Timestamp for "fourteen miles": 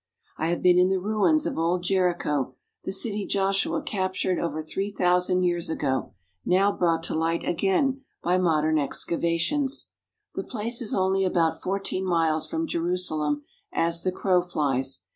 11.61-12.47